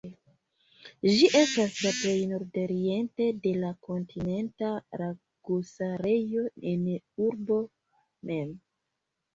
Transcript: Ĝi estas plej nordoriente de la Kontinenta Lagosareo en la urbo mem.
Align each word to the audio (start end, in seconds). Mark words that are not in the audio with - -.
Ĝi 1.17 1.27
estas 1.39 1.75
plej 1.97 2.13
nordoriente 2.31 3.29
de 3.45 3.51
la 3.59 3.71
Kontinenta 3.89 4.73
Lagosareo 5.03 6.51
en 6.75 6.91
la 6.93 7.01
urbo 7.31 7.65
mem. 8.33 8.61